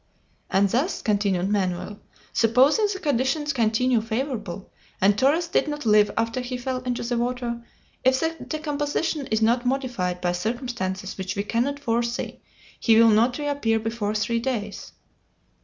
[0.49, 1.99] "And thus," continued Manoel,
[2.33, 7.19] "supposing the conditions continue favorable, and Torres did not live after he fell into the
[7.19, 7.63] water,
[8.03, 12.41] if the decomposition is not modified by circumstances which we cannot foresee,
[12.79, 14.91] he will not reappear before three days."